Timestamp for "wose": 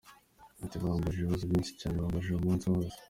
2.73-2.97